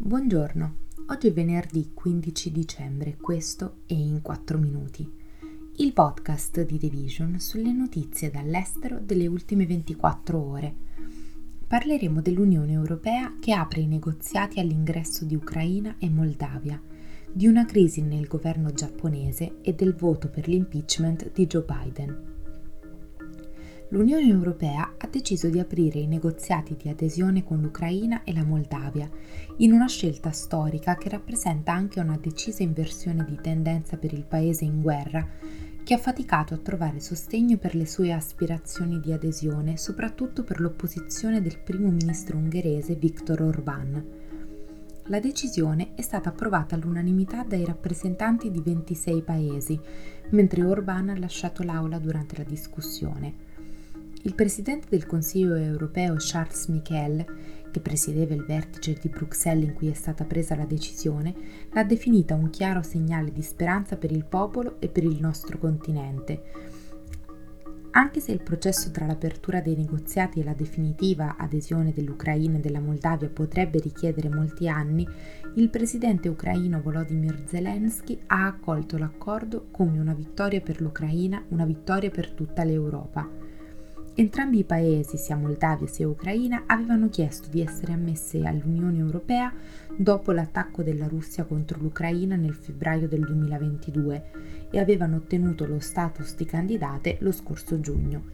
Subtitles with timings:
[0.00, 0.74] Buongiorno,
[1.08, 5.06] oggi è venerdì 15 dicembre, questo è in 4 minuti.
[5.78, 10.74] Il podcast di The Vision sulle notizie dall'estero delle ultime 24 ore.
[11.66, 16.80] Parleremo dell'Unione Europea che apre i negoziati all'ingresso di Ucraina e Moldavia,
[17.30, 22.37] di una crisi nel governo giapponese e del voto per l'impeachment di Joe Biden
[23.90, 29.08] l'Unione Europea ha deciso di aprire i negoziati di adesione con l'Ucraina e la Moldavia,
[29.58, 34.64] in una scelta storica che rappresenta anche una decisa inversione di tendenza per il paese
[34.64, 35.26] in guerra,
[35.82, 41.40] che ha faticato a trovare sostegno per le sue aspirazioni di adesione, soprattutto per l'opposizione
[41.40, 44.02] del primo ministro ungherese Viktor Orbán.
[45.04, 49.80] La decisione è stata approvata all'unanimità dai rappresentanti di 26 paesi,
[50.30, 53.47] mentre Orbán ha lasciato l'aula durante la discussione.
[54.22, 57.24] Il presidente del Consiglio europeo Charles Michel,
[57.70, 61.34] che presiedeva il vertice di Bruxelles in cui è stata presa la decisione,
[61.72, 66.42] l'ha definita un chiaro segnale di speranza per il popolo e per il nostro continente.
[67.92, 72.80] Anche se il processo tra l'apertura dei negoziati e la definitiva adesione dell'Ucraina e della
[72.80, 75.06] Moldavia potrebbe richiedere molti anni,
[75.54, 82.10] il presidente ucraino Volodymyr Zelensky ha accolto l'accordo come una vittoria per l'Ucraina, una vittoria
[82.10, 83.47] per tutta l'Europa.
[84.20, 89.52] Entrambi i paesi, sia Moldavia sia Ucraina, avevano chiesto di essere ammesse all'Unione Europea
[89.96, 94.30] dopo l'attacco della Russia contro l'Ucraina nel febbraio del 2022
[94.72, 98.24] e avevano ottenuto lo status di candidate lo scorso giugno.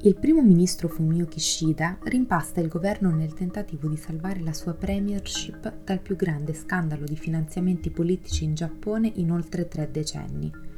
[0.00, 5.84] Il primo ministro Fumio Kishida rimpasta il governo nel tentativo di salvare la sua premiership
[5.84, 10.69] dal più grande scandalo di finanziamenti politici in Giappone in oltre tre decenni.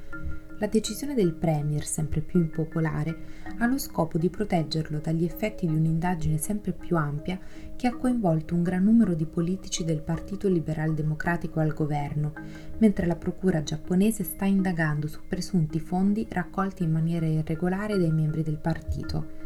[0.63, 3.17] La decisione del Premier, sempre più impopolare,
[3.59, 7.37] ha lo scopo di proteggerlo dagli effetti di un'indagine sempre più ampia
[7.75, 12.35] che ha coinvolto un gran numero di politici del Partito Liberal Democratico al governo,
[12.79, 18.45] mentre la procura giapponese sta indagando su presunti fondi raccolti in maniera irregolare dai membri
[18.45, 19.41] del partito.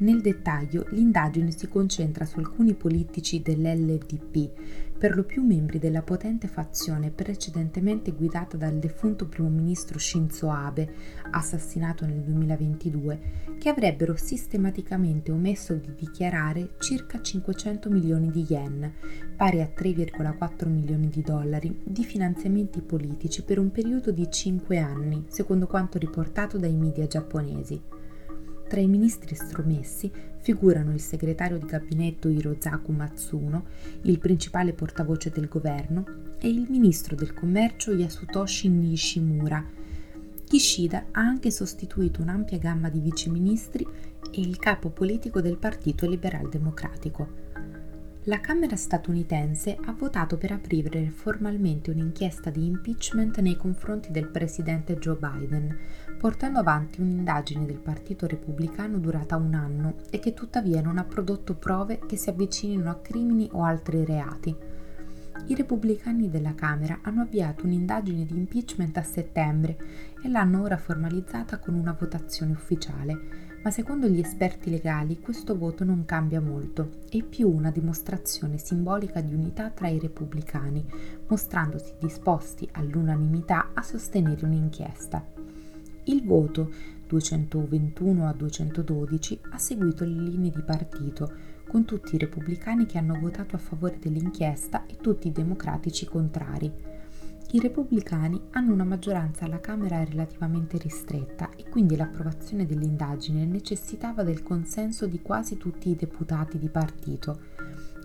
[0.00, 4.50] Nel dettaglio, l'indagine si concentra su alcuni politici dell'LDP,
[4.96, 10.88] per lo più membri della potente fazione precedentemente guidata dal defunto primo ministro Shinzo Abe,
[11.32, 13.20] assassinato nel 2022,
[13.58, 18.90] che avrebbero sistematicamente omesso di dichiarare circa 500 milioni di yen,
[19.36, 25.26] pari a 3,4 milioni di dollari, di finanziamenti politici per un periodo di 5 anni,
[25.28, 27.99] secondo quanto riportato dai media giapponesi.
[28.70, 30.08] Tra i ministri estromessi
[30.38, 33.64] figurano il segretario di gabinetto Hirozaku Matsuno,
[34.02, 36.04] il principale portavoce del governo,
[36.38, 39.66] e il ministro del commercio Yasutoshi Nishimura.
[40.46, 43.84] Kishida ha anche sostituito un'ampia gamma di viceministri
[44.30, 47.49] e il capo politico del Partito Liberal Democratico.
[48.30, 54.96] La Camera statunitense ha votato per aprire formalmente un'inchiesta di impeachment nei confronti del presidente
[54.98, 55.76] Joe Biden,
[56.16, 61.56] portando avanti un'indagine del Partito Repubblicano durata un anno e che tuttavia non ha prodotto
[61.56, 64.56] prove che si avvicinino a crimini o altri reati.
[65.46, 69.76] I repubblicani della Camera hanno avviato un'indagine di impeachment a settembre
[70.22, 75.84] e l'hanno ora formalizzata con una votazione ufficiale ma secondo gli esperti legali questo voto
[75.84, 80.84] non cambia molto, è più una dimostrazione simbolica di unità tra i repubblicani,
[81.28, 85.22] mostrandosi disposti all'unanimità a sostenere un'inchiesta.
[86.04, 86.70] Il voto
[87.06, 91.30] 221 a 212 ha seguito le linee di partito,
[91.66, 96.99] con tutti i repubblicani che hanno votato a favore dell'inchiesta e tutti i democratici contrari.
[97.52, 104.44] I repubblicani hanno una maggioranza alla Camera relativamente ristretta e quindi l'approvazione dell'indagine necessitava del
[104.44, 107.40] consenso di quasi tutti i deputati di partito.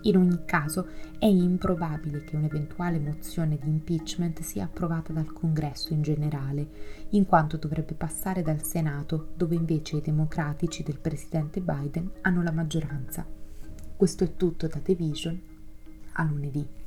[0.02, 0.88] In ogni caso
[1.20, 6.68] è improbabile che un'eventuale mozione di impeachment sia approvata dal Congresso in generale,
[7.10, 12.52] in quanto dovrebbe passare dal Senato, dove invece i democratici del presidente Biden hanno la
[12.52, 13.24] maggioranza.
[13.96, 15.40] Questo è tutto da The Vision.
[16.14, 16.85] A lunedì.